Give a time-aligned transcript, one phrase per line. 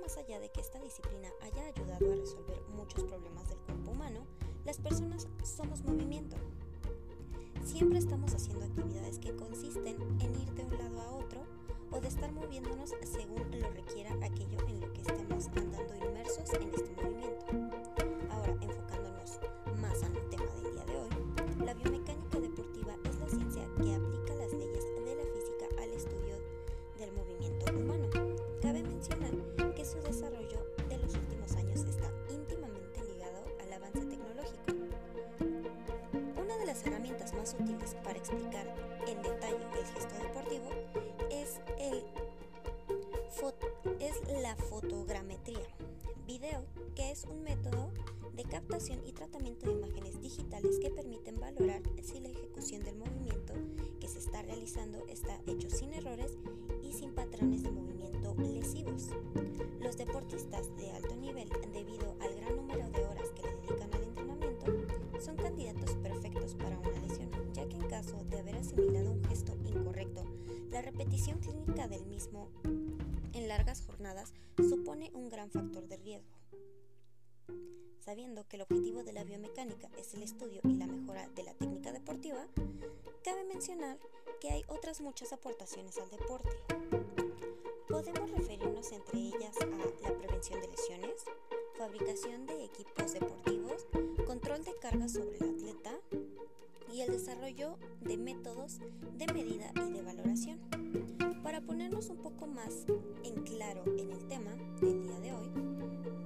[0.00, 4.26] más allá de que esta disciplina haya ayudado a resolver muchos problemas del cuerpo humano,
[4.64, 6.36] las personas somos movimiento.
[7.64, 11.42] Siempre estamos haciendo actividades que consisten en ir de un lado a otro
[11.90, 13.89] o de estar moviéndonos según lo requerido
[38.30, 38.66] explicar
[39.08, 40.68] en detalle el gesto deportivo
[41.30, 42.04] es, el
[43.98, 45.66] es la fotogrametría,
[46.26, 46.64] video,
[46.94, 47.90] que es un método
[48.34, 53.54] de captación y tratamiento de imágenes digitales que permiten valorar si la ejecución del movimiento
[53.98, 56.36] que se está realizando está hecho sin errores
[70.80, 72.48] la repetición clínica del mismo
[73.34, 76.38] en largas jornadas supone un gran factor de riesgo.
[77.98, 81.52] Sabiendo que el objetivo de la biomecánica es el estudio y la mejora de la
[81.52, 82.46] técnica deportiva,
[83.22, 83.98] cabe mencionar
[84.40, 86.56] que hay otras muchas aportaciones al deporte.
[87.86, 91.24] Podemos referirnos entre ellas a la prevención de lesiones,
[91.76, 93.86] fabricación de equipos deportivos,
[94.26, 96.00] control de cargas sobre el atleta
[97.00, 98.78] y el desarrollo de métodos
[99.16, 100.58] de medida y de valoración.
[101.42, 102.84] Para ponernos un poco más
[103.24, 104.50] en claro en el tema
[104.82, 105.50] del día de hoy,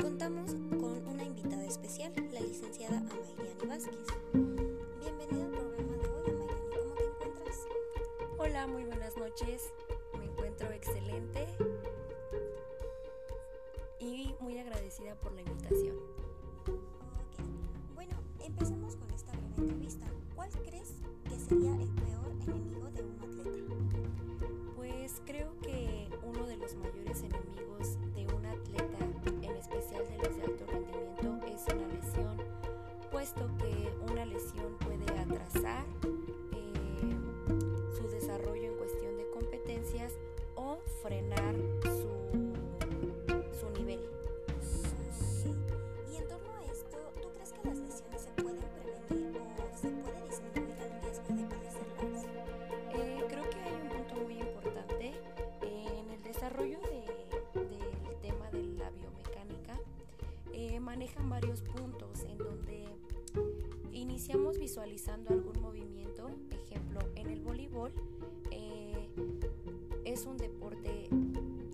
[0.00, 4.06] contamos con una invitada especial, la licenciada Amairiani Vázquez.
[5.00, 6.70] Bienvenida al programa de hoy, Amairiani.
[6.78, 7.56] ¿Cómo te encuentras?
[8.38, 9.72] Hola, muy buenas noches.
[10.20, 11.48] Me encuentro excelente
[13.98, 15.96] y muy agradecida por la invitación.
[16.68, 17.44] Ok.
[17.96, 19.09] Bueno, empecemos con.
[20.50, 20.94] ¿Cuál crees
[21.28, 22.89] que sería el peor enemigo
[60.80, 62.86] manejan varios puntos en donde
[63.92, 66.30] iniciamos visualizando algún movimiento.
[66.50, 67.92] Ejemplo, en el voleibol
[68.50, 69.08] eh,
[70.04, 71.08] es un deporte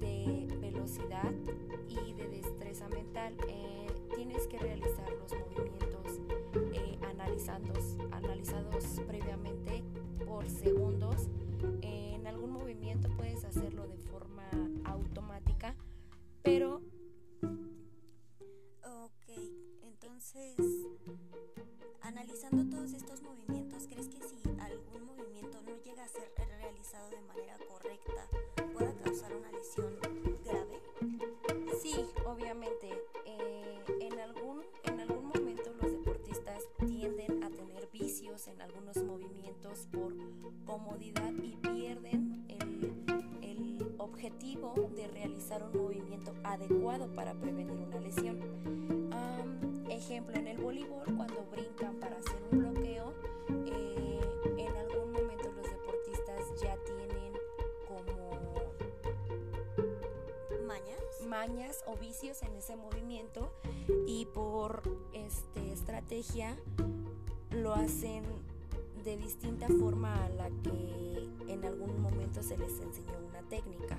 [0.00, 1.32] de velocidad
[1.88, 3.34] y de destreza mental.
[3.48, 6.20] Eh, tienes que realizar los movimientos
[6.74, 9.82] eh, analizados, analizados previamente
[10.26, 11.28] por segundos.
[11.82, 14.48] En algún movimiento puedes hacerlo de forma
[14.84, 15.74] automática,
[16.42, 16.80] pero
[44.28, 48.38] objetivo de realizar un movimiento adecuado para prevenir una lesión.
[49.10, 53.14] Am, ejemplo, en el voleibol, cuando brincan para hacer un bloqueo,
[53.66, 54.20] eh,
[54.58, 57.32] en algún momento los deportistas ya tienen
[57.86, 58.30] como
[60.66, 61.26] ¿Mañas?
[61.26, 63.50] mañas o vicios en ese movimiento
[64.06, 64.82] y por
[65.14, 66.54] este, estrategia
[67.50, 68.24] lo hacen
[69.04, 70.87] de distinta forma a la que
[72.28, 73.96] momento se les enseñó una técnica.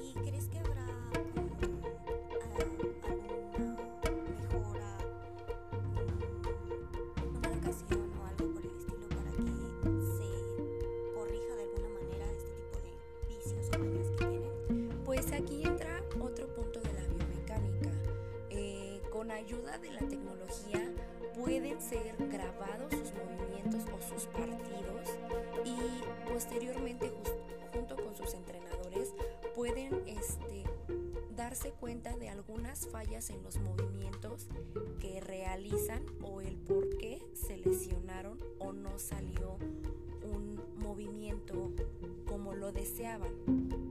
[0.00, 1.12] ¿Y crees que habrá ah,
[2.60, 2.92] alguna
[4.30, 4.98] mejora,
[7.22, 9.52] mm, una educación o algo por el estilo para que
[10.14, 10.30] se
[11.14, 12.92] corrija de alguna manera este tipo de
[13.28, 15.02] vicios o mañas que tienen?
[15.04, 17.90] Pues aquí entra otro punto de la biomecánica.
[18.50, 20.92] Eh, con ayuda de la tecnología
[21.34, 25.10] pueden ser grabados sus movimientos o sus partidos
[25.66, 27.12] y posteriormente
[27.72, 29.12] junto con sus entrenadores
[29.54, 30.64] pueden este,
[31.34, 34.48] darse cuenta de algunas fallas en los movimientos
[35.00, 39.58] que realizan o el por qué se lesionaron o no salió
[40.22, 41.72] un movimiento
[42.26, 43.85] como lo deseaban.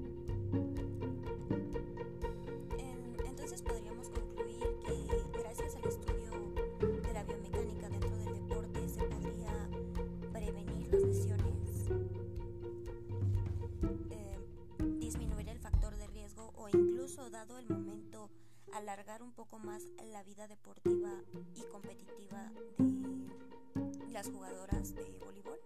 [18.75, 21.11] Alargar un poco más la vida deportiva
[21.55, 25.59] y competitiva de las jugadoras de voleibol?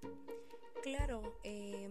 [0.83, 1.89] Claro, eh,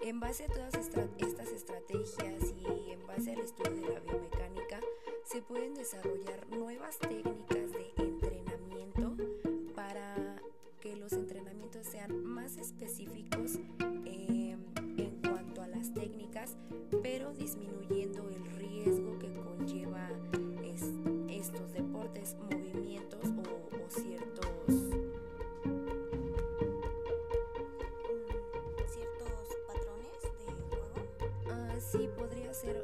[0.00, 4.80] en base a todas estas estrategias y en base al estudio de la biomecánica,
[5.24, 9.16] se pueden desarrollar nuevas técnicas de entrenamiento
[9.74, 10.40] para
[10.80, 13.58] que los entrenamientos sean más específicos
[14.06, 14.56] eh,
[14.96, 16.56] en cuanto a las técnicas,
[17.02, 17.93] pero disminuyendo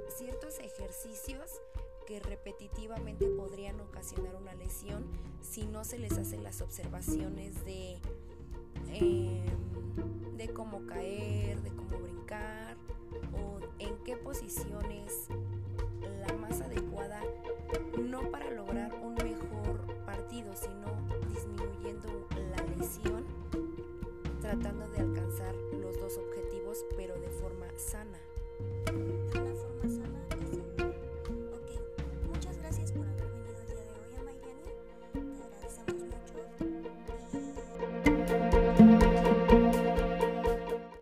[0.08, 1.60] ciertos ejercicios
[2.06, 5.04] que repetitivamente podrían ocasionar una lesión
[5.40, 7.98] si no se les hacen las observaciones de,
[8.88, 12.76] em, de cómo caer, de cómo brincar
[13.32, 15.28] o en qué posición es
[16.26, 17.20] la más adecuada,
[17.98, 20.88] no para lograr un mejor partido, sino
[21.28, 22.08] disminuyendo
[22.50, 23.24] la lesión,
[24.40, 28.18] tratando de alcanzar los dos objetivos, pero de forma sana.